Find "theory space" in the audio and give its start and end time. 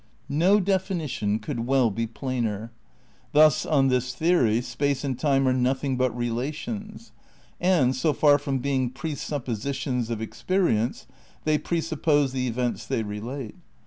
4.15-5.03